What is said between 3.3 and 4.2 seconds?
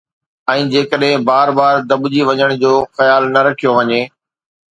نه رکيو وڃي